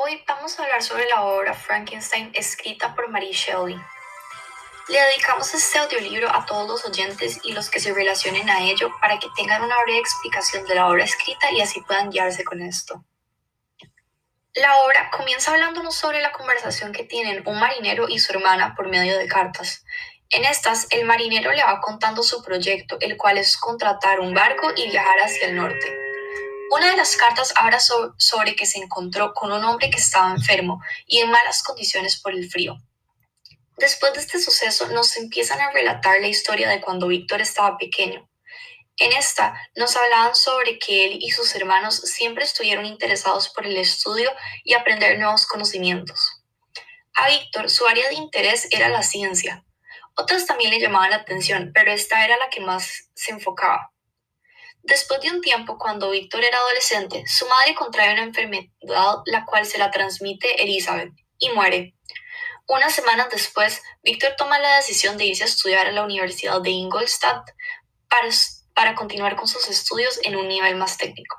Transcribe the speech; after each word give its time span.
Hoy 0.00 0.22
vamos 0.28 0.56
a 0.56 0.62
hablar 0.62 0.80
sobre 0.80 1.08
la 1.08 1.22
obra 1.22 1.52
Frankenstein 1.52 2.30
escrita 2.32 2.94
por 2.94 3.08
Mary 3.08 3.32
Shelley. 3.32 3.74
Le 4.86 5.00
dedicamos 5.00 5.52
este 5.52 5.76
audiolibro 5.76 6.32
a 6.32 6.46
todos 6.46 6.68
los 6.68 6.84
oyentes 6.84 7.40
y 7.42 7.50
los 7.50 7.68
que 7.68 7.80
se 7.80 7.92
relacionen 7.92 8.48
a 8.48 8.62
ello 8.62 8.92
para 9.00 9.18
que 9.18 9.26
tengan 9.34 9.60
una 9.60 9.74
breve 9.82 9.98
explicación 9.98 10.64
de 10.66 10.76
la 10.76 10.86
obra 10.86 11.02
escrita 11.02 11.50
y 11.50 11.60
así 11.60 11.80
puedan 11.80 12.10
guiarse 12.10 12.44
con 12.44 12.62
esto. 12.62 13.04
La 14.54 14.76
obra 14.82 15.10
comienza 15.10 15.50
hablándonos 15.50 15.96
sobre 15.96 16.22
la 16.22 16.30
conversación 16.30 16.92
que 16.92 17.02
tienen 17.02 17.42
un 17.44 17.58
marinero 17.58 18.08
y 18.08 18.20
su 18.20 18.32
hermana 18.32 18.76
por 18.76 18.86
medio 18.86 19.18
de 19.18 19.26
cartas. 19.26 19.84
En 20.30 20.44
estas, 20.44 20.86
el 20.90 21.06
marinero 21.06 21.50
le 21.50 21.64
va 21.64 21.80
contando 21.80 22.22
su 22.22 22.44
proyecto, 22.44 22.98
el 23.00 23.16
cual 23.16 23.36
es 23.36 23.56
contratar 23.56 24.20
un 24.20 24.32
barco 24.32 24.70
y 24.76 24.90
viajar 24.90 25.18
hacia 25.18 25.48
el 25.48 25.56
norte. 25.56 26.07
Una 26.70 26.90
de 26.90 26.96
las 26.96 27.16
cartas 27.16 27.52
habla 27.56 27.78
sobre 27.80 28.54
que 28.54 28.66
se 28.66 28.78
encontró 28.78 29.32
con 29.32 29.52
un 29.52 29.64
hombre 29.64 29.88
que 29.88 29.98
estaba 29.98 30.30
enfermo 30.30 30.82
y 31.06 31.18
en 31.18 31.30
malas 31.30 31.62
condiciones 31.62 32.20
por 32.20 32.34
el 32.34 32.50
frío. 32.50 32.76
Después 33.78 34.12
de 34.12 34.20
este 34.20 34.40
suceso 34.40 34.88
nos 34.88 35.16
empiezan 35.16 35.60
a 35.60 35.70
relatar 35.70 36.20
la 36.20 36.28
historia 36.28 36.68
de 36.68 36.80
cuando 36.80 37.06
Víctor 37.06 37.40
estaba 37.40 37.78
pequeño. 37.78 38.28
En 38.98 39.12
esta 39.12 39.54
nos 39.76 39.96
hablaban 39.96 40.34
sobre 40.34 40.78
que 40.78 41.06
él 41.06 41.18
y 41.20 41.30
sus 41.30 41.54
hermanos 41.54 41.96
siempre 41.96 42.44
estuvieron 42.44 42.84
interesados 42.84 43.48
por 43.48 43.64
el 43.64 43.76
estudio 43.76 44.30
y 44.64 44.74
aprender 44.74 45.18
nuevos 45.18 45.46
conocimientos. 45.46 46.42
A 47.14 47.28
Víctor 47.28 47.70
su 47.70 47.86
área 47.86 48.08
de 48.08 48.16
interés 48.16 48.68
era 48.72 48.88
la 48.88 49.02
ciencia. 49.02 49.64
Otras 50.16 50.46
también 50.46 50.70
le 50.70 50.80
llamaban 50.80 51.10
la 51.10 51.16
atención, 51.16 51.70
pero 51.72 51.92
esta 51.92 52.24
era 52.24 52.36
la 52.36 52.50
que 52.50 52.60
más 52.60 53.08
se 53.14 53.30
enfocaba. 53.30 53.92
Después 54.88 55.20
de 55.20 55.30
un 55.30 55.42
tiempo, 55.42 55.76
cuando 55.76 56.10
Víctor 56.10 56.42
era 56.42 56.56
adolescente, 56.56 57.22
su 57.26 57.46
madre 57.46 57.74
contrae 57.74 58.10
una 58.14 58.22
enfermedad 58.22 59.16
la 59.26 59.44
cual 59.44 59.66
se 59.66 59.76
la 59.76 59.90
transmite 59.90 60.62
Elizabeth 60.62 61.12
y 61.38 61.50
muere. 61.50 61.94
Unas 62.66 62.94
semanas 62.94 63.28
después, 63.30 63.82
Víctor 64.02 64.32
toma 64.38 64.58
la 64.58 64.76
decisión 64.76 65.18
de 65.18 65.26
irse 65.26 65.42
a 65.42 65.46
estudiar 65.46 65.88
a 65.88 65.92
la 65.92 66.04
Universidad 66.04 66.62
de 66.62 66.70
Ingolstadt 66.70 67.50
para, 68.08 68.28
para 68.72 68.94
continuar 68.94 69.36
con 69.36 69.46
sus 69.46 69.68
estudios 69.68 70.20
en 70.22 70.36
un 70.36 70.48
nivel 70.48 70.76
más 70.76 70.96
técnico. 70.96 71.36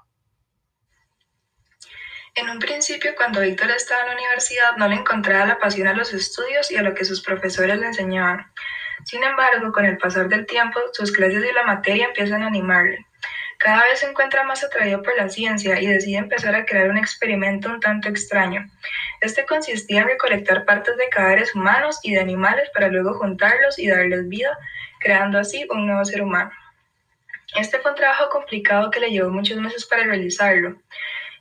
En 2.35 2.51
un 2.51 2.59
principio, 2.59 3.15
cuando 3.15 3.41
Víctor 3.41 3.71
estaba 3.71 4.01
en 4.01 4.07
la 4.09 4.13
universidad, 4.13 4.77
no 4.77 4.87
le 4.87 4.97
encontraba 4.97 5.47
la 5.47 5.57
pasión 5.57 5.87
a 5.87 5.95
los 5.95 6.13
estudios 6.13 6.69
y 6.69 6.75
a 6.75 6.83
lo 6.83 6.93
que 6.93 7.03
sus 7.03 7.23
profesores 7.23 7.79
le 7.79 7.87
enseñaban. 7.87 8.45
Sin 9.05 9.23
embargo, 9.23 9.71
con 9.71 9.85
el 9.85 9.97
pasar 9.97 10.29
del 10.29 10.45
tiempo, 10.45 10.79
sus 10.93 11.11
clases 11.11 11.43
y 11.43 11.51
la 11.51 11.63
materia 11.63 12.05
empiezan 12.05 12.43
a 12.43 12.47
animarle. 12.47 13.08
Cada 13.59 13.83
vez 13.83 13.99
se 13.99 14.09
encuentra 14.09 14.45
más 14.45 14.63
atraído 14.63 15.03
por 15.03 15.17
la 15.17 15.27
ciencia 15.27 15.81
y 15.81 15.87
decide 15.87 16.15
empezar 16.15 16.55
a 16.55 16.65
crear 16.65 16.89
un 16.89 16.97
experimento 16.97 17.67
un 17.67 17.81
tanto 17.81 18.07
extraño. 18.07 18.65
Este 19.19 19.45
consistía 19.45 19.99
en 19.99 20.07
recolectar 20.07 20.63
partes 20.63 20.95
de 20.95 21.09
cadáveres 21.09 21.53
humanos 21.53 21.99
y 22.01 22.13
de 22.13 22.21
animales 22.21 22.69
para 22.73 22.87
luego 22.87 23.15
juntarlos 23.15 23.77
y 23.77 23.89
darles 23.89 24.29
vida, 24.29 24.57
creando 25.01 25.37
así 25.37 25.67
un 25.69 25.87
nuevo 25.87 26.05
ser 26.05 26.21
humano. 26.21 26.51
Este 27.53 27.79
fue 27.79 27.91
un 27.91 27.97
trabajo 27.97 28.29
complicado 28.29 28.91
que 28.91 29.01
le 29.01 29.11
llevó 29.11 29.29
muchos 29.29 29.57
meses 29.57 29.85
para 29.85 30.03
realizarlo 30.03 30.81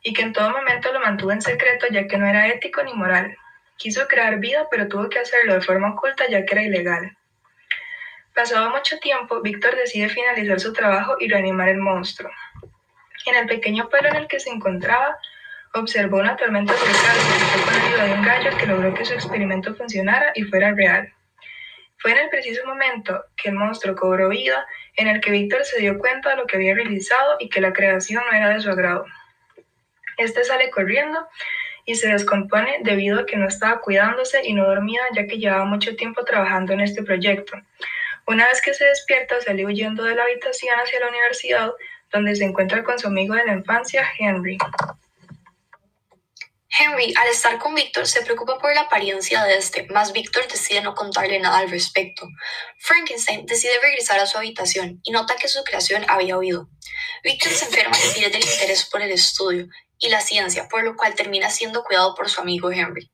y 0.02 0.12
que 0.12 0.22
en 0.22 0.32
todo 0.32 0.50
momento 0.50 0.92
lo 0.92 0.98
mantuvo 0.98 1.30
en 1.30 1.40
secreto 1.40 1.86
ya 1.88 2.08
que 2.08 2.18
no 2.18 2.26
era 2.26 2.48
ético 2.48 2.82
ni 2.82 2.94
moral. 2.94 3.36
Quiso 3.76 4.08
crear 4.08 4.40
vida 4.40 4.66
pero 4.72 4.88
tuvo 4.88 5.08
que 5.08 5.20
hacerlo 5.20 5.54
de 5.54 5.60
forma 5.60 5.92
oculta 5.92 6.28
ya 6.28 6.44
que 6.44 6.52
era 6.52 6.64
ilegal. 6.64 7.16
Pasado 8.38 8.70
mucho 8.70 8.96
tiempo, 9.00 9.42
Víctor 9.42 9.74
decide 9.74 10.08
finalizar 10.08 10.60
su 10.60 10.72
trabajo 10.72 11.16
y 11.18 11.26
reanimar 11.26 11.70
el 11.70 11.78
monstruo. 11.78 12.30
En 13.26 13.34
el 13.34 13.48
pequeño 13.48 13.88
pueblo 13.88 14.10
en 14.10 14.14
el 14.14 14.28
que 14.28 14.38
se 14.38 14.48
encontraba, 14.48 15.18
observó 15.74 16.18
una 16.18 16.36
tormenta 16.36 16.72
y 16.72 17.64
con 17.64 17.74
ayuda 17.74 18.04
de 18.04 18.12
un 18.12 18.22
gallo 18.22 18.56
que 18.56 18.66
logró 18.66 18.94
que 18.94 19.04
su 19.04 19.14
experimento 19.14 19.74
funcionara 19.74 20.30
y 20.36 20.44
fuera 20.44 20.72
real. 20.72 21.12
Fue 21.96 22.12
en 22.12 22.18
el 22.18 22.28
preciso 22.28 22.64
momento 22.64 23.24
que 23.36 23.48
el 23.48 23.56
monstruo 23.56 23.96
cobró 23.96 24.28
vida 24.28 24.64
en 24.94 25.08
el 25.08 25.20
que 25.20 25.32
Víctor 25.32 25.64
se 25.64 25.80
dio 25.80 25.98
cuenta 25.98 26.30
de 26.30 26.36
lo 26.36 26.46
que 26.46 26.58
había 26.58 26.76
realizado 26.76 27.38
y 27.40 27.48
que 27.48 27.60
la 27.60 27.72
creación 27.72 28.22
no 28.30 28.36
era 28.36 28.50
de 28.50 28.60
su 28.60 28.70
agrado. 28.70 29.04
Este 30.16 30.44
sale 30.44 30.70
corriendo 30.70 31.26
y 31.86 31.96
se 31.96 32.06
descompone 32.06 32.76
debido 32.82 33.18
a 33.18 33.26
que 33.26 33.36
no 33.36 33.48
estaba 33.48 33.80
cuidándose 33.80 34.42
y 34.44 34.54
no 34.54 34.64
dormía 34.64 35.00
ya 35.12 35.26
que 35.26 35.38
llevaba 35.38 35.64
mucho 35.64 35.96
tiempo 35.96 36.24
trabajando 36.24 36.72
en 36.72 36.82
este 36.82 37.02
proyecto. 37.02 37.58
Una 38.28 38.46
vez 38.46 38.60
que 38.60 38.74
se 38.74 38.84
despierta, 38.84 39.40
sale 39.40 39.64
huyendo 39.64 40.04
de 40.04 40.14
la 40.14 40.24
habitación 40.24 40.78
hacia 40.78 41.00
la 41.00 41.08
universidad, 41.08 41.72
donde 42.12 42.36
se 42.36 42.44
encuentra 42.44 42.84
con 42.84 42.98
su 42.98 43.06
amigo 43.06 43.34
de 43.34 43.46
la 43.46 43.54
infancia, 43.54 44.06
Henry. 44.18 44.58
Henry, 46.78 47.14
al 47.16 47.28
estar 47.28 47.58
con 47.58 47.74
Víctor, 47.74 48.06
se 48.06 48.20
preocupa 48.20 48.58
por 48.58 48.74
la 48.74 48.82
apariencia 48.82 49.44
de 49.44 49.56
este, 49.56 49.86
mas 49.88 50.12
Víctor 50.12 50.46
decide 50.46 50.82
no 50.82 50.94
contarle 50.94 51.40
nada 51.40 51.56
al 51.56 51.70
respecto. 51.70 52.28
Frankenstein 52.80 53.46
decide 53.46 53.80
regresar 53.80 54.20
a 54.20 54.26
su 54.26 54.36
habitación 54.36 55.00
y 55.04 55.10
nota 55.10 55.36
que 55.36 55.48
su 55.48 55.64
creación 55.64 56.04
había 56.06 56.36
huido. 56.36 56.68
Víctor 57.24 57.52
se 57.52 57.64
enferma 57.64 57.96
y 57.96 58.18
pierde 58.18 58.36
el 58.36 58.44
interés 58.44 58.84
por 58.90 59.00
el 59.00 59.10
estudio 59.10 59.68
y 59.98 60.10
la 60.10 60.20
ciencia, 60.20 60.68
por 60.68 60.84
lo 60.84 60.96
cual 60.96 61.14
termina 61.14 61.48
siendo 61.48 61.82
cuidado 61.82 62.14
por 62.14 62.28
su 62.28 62.42
amigo 62.42 62.70
Henry. 62.70 63.10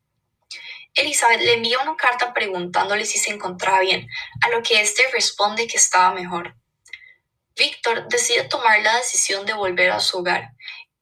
Elizabeth 0.94 1.40
le 1.40 1.54
envía 1.54 1.80
una 1.80 1.96
carta 1.96 2.32
preguntándole 2.32 3.04
si 3.04 3.18
se 3.18 3.32
encontraba 3.32 3.80
bien, 3.80 4.08
a 4.42 4.48
lo 4.50 4.62
que 4.62 4.80
éste 4.80 5.02
responde 5.12 5.66
que 5.66 5.76
estaba 5.76 6.14
mejor. 6.14 6.56
Víctor 7.56 8.08
decide 8.08 8.44
tomar 8.44 8.80
la 8.82 8.96
decisión 8.96 9.44
de 9.46 9.54
volver 9.54 9.90
a 9.90 10.00
su 10.00 10.18
hogar, 10.18 10.52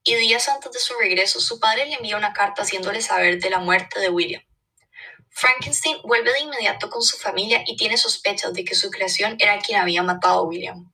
y 0.03 0.15
días 0.15 0.49
antes 0.49 0.71
de 0.71 0.79
su 0.79 0.93
regreso 0.95 1.39
su 1.39 1.59
padre 1.59 1.85
le 1.85 1.95
envía 1.95 2.17
una 2.17 2.33
carta 2.33 2.63
haciéndole 2.63 3.01
saber 3.01 3.39
de 3.39 3.49
la 3.49 3.59
muerte 3.59 3.99
de 3.99 4.09
William. 4.09 4.43
Frankenstein 5.29 5.97
vuelve 6.03 6.31
de 6.31 6.41
inmediato 6.41 6.89
con 6.89 7.01
su 7.01 7.17
familia 7.17 7.63
y 7.65 7.75
tiene 7.75 7.97
sospechas 7.97 8.53
de 8.53 8.63
que 8.63 8.75
su 8.75 8.91
creación 8.91 9.35
era 9.39 9.59
quien 9.59 9.79
había 9.79 10.03
matado 10.03 10.39
a 10.39 10.43
William. 10.43 10.91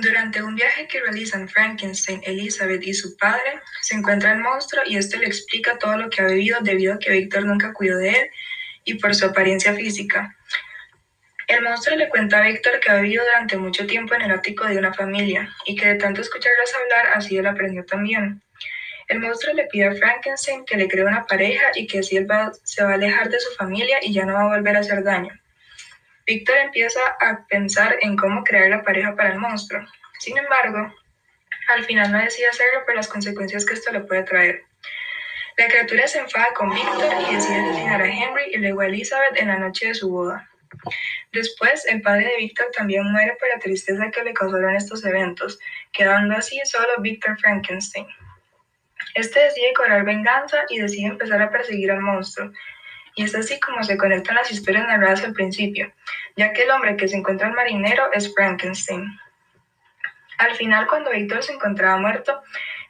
Durante 0.00 0.40
un 0.44 0.54
viaje 0.54 0.86
que 0.86 1.00
realizan 1.00 1.48
Frankenstein, 1.48 2.20
Elizabeth 2.24 2.84
y 2.84 2.94
su 2.94 3.16
padre, 3.16 3.60
se 3.80 3.96
encuentra 3.96 4.30
el 4.30 4.38
monstruo 4.38 4.82
y 4.86 4.96
este 4.96 5.18
le 5.18 5.26
explica 5.26 5.76
todo 5.76 5.96
lo 5.96 6.08
que 6.08 6.22
ha 6.22 6.26
vivido 6.26 6.60
debido 6.60 6.94
a 6.94 6.98
que 7.00 7.10
Víctor 7.10 7.44
nunca 7.44 7.72
cuidó 7.72 7.98
de 7.98 8.10
él 8.10 8.30
y 8.84 8.94
por 8.94 9.12
su 9.16 9.26
apariencia 9.26 9.74
física. 9.74 10.36
El 11.48 11.62
monstruo 11.62 11.96
le 11.96 12.08
cuenta 12.10 12.38
a 12.38 12.46
Víctor 12.46 12.78
que 12.78 12.90
ha 12.90 13.00
vivido 13.00 13.24
durante 13.24 13.56
mucho 13.56 13.86
tiempo 13.88 14.14
en 14.14 14.22
el 14.22 14.30
ático 14.30 14.66
de 14.66 14.78
una 14.78 14.94
familia 14.94 15.52
y 15.66 15.74
que 15.74 15.88
de 15.88 15.94
tanto 15.96 16.20
escucharlos 16.20 16.74
hablar 16.74 17.16
así 17.16 17.36
él 17.36 17.46
aprendió 17.46 17.84
también. 17.84 18.40
El 19.08 19.18
monstruo 19.18 19.52
le 19.52 19.64
pide 19.64 19.86
a 19.86 19.94
Frankenstein 19.94 20.64
que 20.64 20.76
le 20.76 20.86
cree 20.86 21.04
una 21.04 21.26
pareja 21.26 21.64
y 21.74 21.88
que 21.88 22.00
así 22.00 22.16
él 22.16 22.28
se 22.62 22.84
va 22.84 22.90
a 22.90 22.94
alejar 22.94 23.30
de 23.30 23.40
su 23.40 23.52
familia 23.54 23.98
y 24.00 24.12
ya 24.12 24.24
no 24.24 24.34
va 24.34 24.42
a 24.42 24.56
volver 24.56 24.76
a 24.76 24.80
hacer 24.80 25.02
daño. 25.02 25.32
Víctor 26.28 26.58
empieza 26.58 27.00
a 27.20 27.46
pensar 27.46 27.96
en 28.02 28.14
cómo 28.14 28.44
crear 28.44 28.68
la 28.68 28.82
pareja 28.82 29.16
para 29.16 29.30
el 29.30 29.38
monstruo. 29.38 29.82
Sin 30.18 30.36
embargo, 30.36 30.94
al 31.68 31.84
final 31.84 32.12
no 32.12 32.18
decide 32.18 32.48
hacerlo 32.48 32.84
por 32.84 32.94
las 32.94 33.08
consecuencias 33.08 33.64
que 33.64 33.72
esto 33.72 33.90
le 33.92 34.00
puede 34.00 34.24
traer. 34.24 34.62
La 35.56 35.68
criatura 35.68 36.06
se 36.06 36.18
enfada 36.18 36.52
con 36.54 36.68
Víctor 36.68 37.14
y 37.30 37.34
decide 37.34 37.60
asesinar 37.60 38.02
a 38.02 38.06
Henry 38.06 38.42
y 38.52 38.58
luego 38.58 38.82
a 38.82 38.86
Elizabeth 38.88 39.38
en 39.40 39.48
la 39.48 39.58
noche 39.58 39.86
de 39.88 39.94
su 39.94 40.10
boda. 40.10 40.46
Después, 41.32 41.86
el 41.86 42.02
padre 42.02 42.26
de 42.26 42.36
Víctor 42.36 42.66
también 42.76 43.10
muere 43.10 43.34
por 43.40 43.48
la 43.48 43.58
tristeza 43.58 44.10
que 44.10 44.22
le 44.22 44.34
causaron 44.34 44.76
estos 44.76 45.02
eventos, 45.06 45.58
quedando 45.92 46.36
así 46.36 46.60
solo 46.66 47.00
Víctor 47.00 47.40
Frankenstein. 47.40 48.06
Este 49.14 49.40
decide 49.40 49.72
cobrar 49.74 50.04
venganza 50.04 50.58
y 50.68 50.78
decide 50.78 51.06
empezar 51.06 51.40
a 51.40 51.50
perseguir 51.50 51.90
al 51.90 52.00
monstruo, 52.00 52.52
y 53.18 53.24
es 53.24 53.34
así 53.34 53.58
como 53.58 53.82
se 53.82 53.98
conectan 53.98 54.36
las 54.36 54.52
historias 54.52 54.86
narradas 54.86 55.24
al 55.24 55.32
principio, 55.32 55.92
ya 56.36 56.52
que 56.52 56.62
el 56.62 56.70
hombre 56.70 56.96
que 56.96 57.08
se 57.08 57.16
encuentra 57.16 57.48
el 57.48 57.52
marinero 57.52 58.12
es 58.12 58.32
Frankenstein. 58.32 59.04
Al 60.38 60.54
final, 60.54 60.86
cuando 60.86 61.10
Víctor 61.10 61.42
se 61.42 61.52
encontraba 61.52 61.98
muerto, 61.98 62.40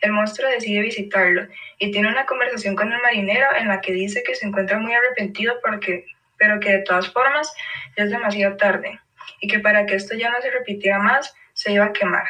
el 0.03 0.13
monstruo 0.13 0.51
decide 0.51 0.83
visitarlo 0.83 1.49
y 1.79 1.91
tiene 1.93 2.09
una 2.09 2.27
conversación 2.27 2.77
con 2.77 2.93
el 2.93 3.01
marinero 3.01 3.47
en 3.57 3.69
la 3.69 3.81
que 3.81 3.93
dice 3.93 4.23
que 4.23 4.35
se 4.35 4.47
encuentra 4.47 4.79
muy 4.79 4.93
arrepentido 4.93 5.55
porque, 5.65 6.05
pero 6.37 6.61
que 6.61 6.73
de 6.73 6.83
todas 6.83 7.11
formas 7.11 7.51
es 7.97 8.11
demasiado 8.11 8.59
tarde 8.59 9.01
y 9.41 9.49
que 9.49 9.61
para 9.61 9.87
que 9.87 9.95
esto 9.95 10.15
ya 10.15 10.29
no 10.29 10.43
se 10.43 10.51
repitiera 10.51 10.99
más, 10.99 11.35
se 11.55 11.73
iba 11.73 11.87
a 11.87 11.93
quemar. 11.95 12.25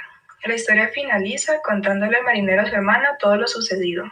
La 0.45 0.55
historia 0.55 0.87
finaliza 0.95 1.61
contándole 1.63 2.19
al 2.19 2.23
marinero 2.23 2.63
a 2.63 2.67
su 2.67 2.77
hermana 2.77 3.17
todo 3.19 3.37
lo 3.37 3.49
sucedido. 3.49 4.05